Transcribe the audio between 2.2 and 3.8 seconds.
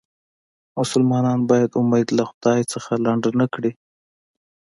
خدای نه لنډ نه کړي.